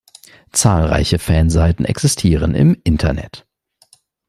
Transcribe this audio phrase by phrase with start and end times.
[0.51, 3.45] Zahlreiche Fanseiten existieren im Internet.